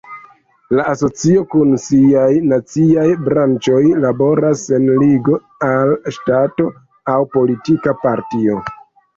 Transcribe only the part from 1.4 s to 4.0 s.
kun siaj naciaj branĉoj